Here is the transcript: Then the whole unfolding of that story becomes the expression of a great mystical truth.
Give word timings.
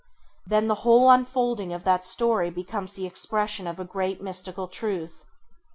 Then 0.47 0.67
the 0.67 0.73
whole 0.81 1.11
unfolding 1.11 1.71
of 1.73 1.83
that 1.83 2.03
story 2.03 2.49
becomes 2.49 2.93
the 2.93 3.05
expression 3.05 3.67
of 3.67 3.79
a 3.79 3.85
great 3.85 4.19
mystical 4.19 4.67
truth. 4.67 5.25